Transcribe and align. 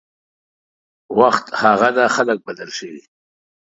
وخت 1.19 1.45
هغه 1.63 1.89
ده 1.97 2.05
خلک 2.15 2.39
بدل 2.47 2.69
شوي 2.77 3.01